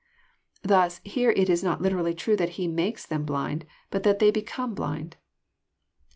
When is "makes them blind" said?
2.81-3.67